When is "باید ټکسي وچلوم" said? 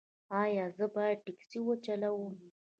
0.95-2.33